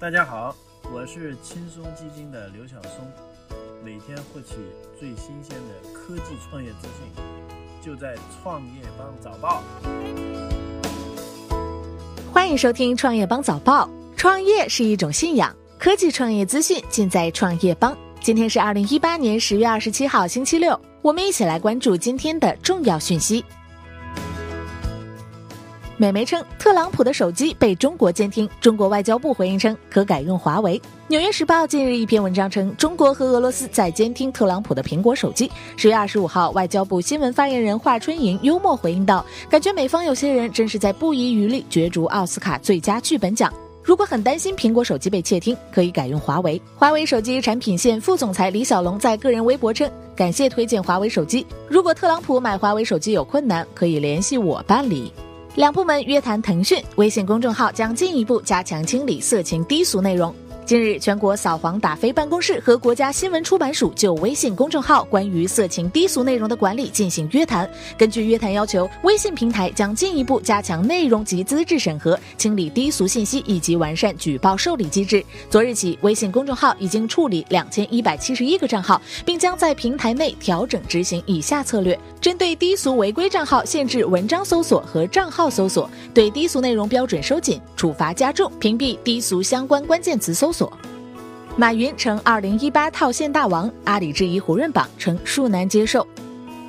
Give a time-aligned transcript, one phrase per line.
[0.00, 0.56] 大家好，
[0.90, 3.06] 我是轻松基金的刘晓松，
[3.84, 4.54] 每天获取
[4.98, 7.22] 最新鲜的科技创业资讯，
[7.84, 9.62] 就在创业邦早报。
[12.32, 13.90] 欢迎收听创业邦早报。
[14.16, 17.94] 创业是一种信仰，科技创业资讯尽在创业邦。
[18.22, 23.44] 今天是二零一八年十月二十七号，星期六，我们一起来关注今天的重要讯息。
[26.00, 28.48] 美媒称，特朗普的手机被中国监听。
[28.58, 30.80] 中国外交部回应称，可改用华为。
[31.08, 35.52] 纽约时报近日一篇文章称，中国和俄罗斯在监听特朗普的苹果手机。
[35.76, 43.52] 十月二十五号，外交部新闻发言人华春莹幽默回应道：“感觉美方有些人真是在不遗余力角逐奥斯卡最佳剧本奖。
[43.84, 51.46] 如果很担心苹果手机被窃听，可以改用华为。”华为手机产品线副总裁李小龙在个人微博称：“感谢推荐华为手机。
[51.68, 55.12] 如果特朗普买华为手机有困难，可以联系我办理。”
[55.56, 60.32] 两部门约谈腾讯微信公众号，将进一步加强清理色情低俗内容。
[60.66, 67.68] 近日，全国扫黄打非办公室和国家新闻出版署就微信公众号关于色情低俗内容的管理进行约谈。
[67.98, 75.24] 根据约谈要求，微信平台将进一步加强内容及资质审核，清理低俗信息，以及完善举报受理机制。
[75.48, 90.72] 昨日起，微信公众号已经处理两千一百七十一个账号，并将在平台内调整执行以下策略：针对低俗违规账号，限制文章搜索和账号搜索；对低俗内容标准收紧，处罚加重，屏蔽低俗相关关键词搜搜索。
[91.56, 96.04] 马云成二零一八套现大王，阿里质疑胡润榜，称恕难接受。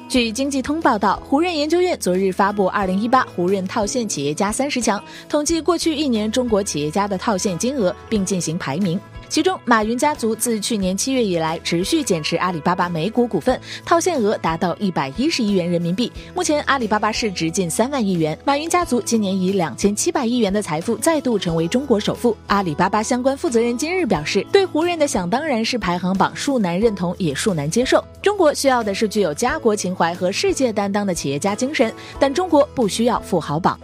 [0.08, 9.00] 据经济通报道，胡润研究院昨日发布二零一八胡润套现企业家三十强，统计过去一年中国企业家的套现金额，并进行排名。
[9.32, 16.12] 其中，马云家族自去年七月以来持续减持阿里巴巴美股股份，套现额达到一百一十亿元人民币。
[16.36, 18.38] 目前，阿里巴巴市值近三万亿元。
[18.44, 22.36] 马云家族今年以两千七百亿元的财富再度成为中国首富。
[22.48, 28.04] 阿里巴巴相关负责人今日表示，对胡润的想当然是排行榜恕难认同，也恕难接受。
[28.22, 33.80] 中国需要的是具有家国情怀和世界担当的企业家精神，但中国不需要富豪榜。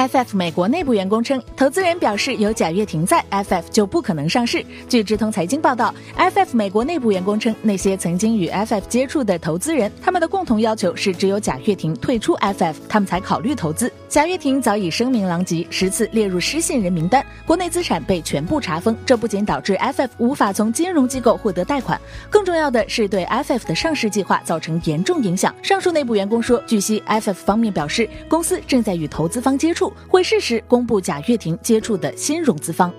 [0.00, 4.64] FF 美国内部员工称，投资人表示有贾跃亭在，FF 就不可能上市。
[4.88, 13.92] 据智通财经报道，FF 美国内部员工称，那些曾经与 FF 接触的投资人，他们的共同要求是，只有贾跃亭退出 FF，他们才考虑投资。
[14.10, 18.96] 贾跃亭早已声名狼藉，十次列入失信人名单，国内资产被全部查封。
[19.06, 21.96] 这不仅导致 FF 无法从金融机构获得贷款，
[22.28, 25.54] 更重要的是对 FF 的上市计划造成严重影响。
[25.62, 29.92] 上述内部员工说，据悉 FF 方面表示，公司正在与投资方接触。
[30.08, 32.92] 会适时公布贾跃亭接触的新融资方。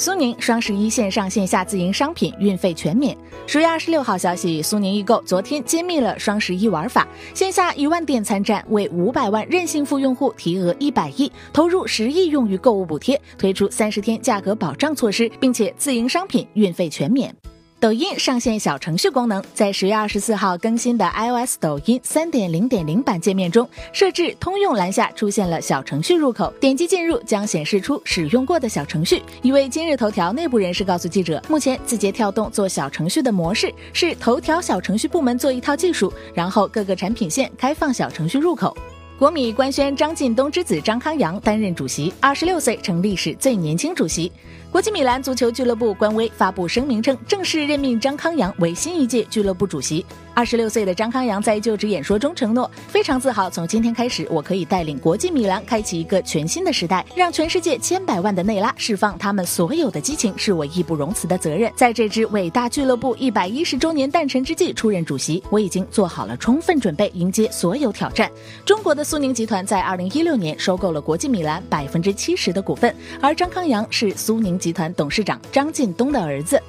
[0.00, 3.18] 苏宁双十一线上线下自营商品运费全免。
[3.48, 7.04] 十月二十六号消息，苏宁易购昨天揭秘了双十一玩法：
[7.34, 17.34] 线下一万店参战，为五百万任性付用户提额一百亿，投入十亿用于购物补贴，推出三十天价格保障措施，并且自营商品运费全免。
[17.80, 29.22] 抖音上线小程序功能，在十月二十四号更新的 iOS 抖音三点零点零版界面中，设置通用栏下出现了小程序入口，点击进入将显示出使用过的小程序。
[29.42, 38.76] 一位今日头条内部人士告诉记者，目前字节跳动做小程序的模式是头条小程序部门做一套技术，然后各个产品线开放小程序入口。
[39.20, 44.32] 国米官宣张近东之子张康阳担任主席，二十六岁成历史最年轻主席。
[44.70, 50.04] 国际米兰足球俱乐部官微发布声明称，正式任命张康阳为新一届俱乐部主席。
[50.34, 61.72] 二十六岁的张康阳在就职演说中承诺，非常自豪，从今天开始，我可以带领国际米兰开启一个全新的时代，让全世界千百万的内拉释放他们所有的激情，是我义不容辞的责任。
[61.74, 68.30] 在这支伟大俱乐部一百一十周年诞辰之际出任主席，我已经做好了充分准备，迎接所有挑战。
[68.64, 76.60] 中国的苏宁集团在二零一六年收购了国际米兰百分之七十的股份，而张康阳是苏宁集团董事长张近东的儿子。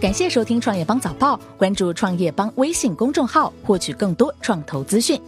[0.00, 5.20] 感谢收听创业邦早报，关注创业邦微信公众号，获取更多创投资讯。